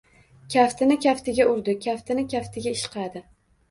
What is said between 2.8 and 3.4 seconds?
ishqadi.